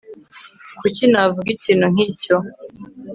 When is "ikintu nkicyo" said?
1.55-2.35